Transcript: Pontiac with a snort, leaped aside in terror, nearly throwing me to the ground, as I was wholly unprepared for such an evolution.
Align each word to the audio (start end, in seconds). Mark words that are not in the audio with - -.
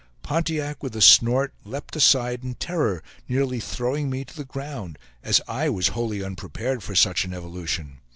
Pontiac 0.23 0.81
with 0.81 0.95
a 0.95 0.99
snort, 1.01 1.53
leaped 1.63 1.95
aside 1.95 2.43
in 2.43 2.55
terror, 2.55 3.03
nearly 3.29 3.59
throwing 3.59 4.09
me 4.09 4.25
to 4.25 4.35
the 4.35 4.43
ground, 4.45 4.97
as 5.21 5.41
I 5.47 5.69
was 5.69 5.89
wholly 5.89 6.23
unprepared 6.23 6.81
for 6.81 6.95
such 6.95 7.23
an 7.23 7.35
evolution. 7.35 7.99